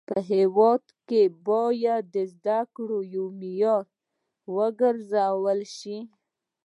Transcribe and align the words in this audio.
په 0.09 0.17
هيواد 0.31 0.83
کي 1.07 1.21
باید 1.47 2.07
زده 2.33 2.59
کړه 2.75 2.97
يو 3.15 3.25
معيار 3.39 3.85
و 4.53 4.57
ګرځول 4.79 5.59
سي. 5.77 5.97